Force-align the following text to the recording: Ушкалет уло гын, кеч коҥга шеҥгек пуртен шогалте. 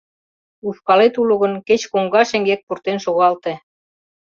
Ушкалет 0.67 1.13
уло 1.21 1.33
гын, 1.41 1.53
кеч 1.67 1.81
коҥга 1.91 2.21
шеҥгек 2.29 2.61
пуртен 2.67 2.97
шогалте. 3.05 3.53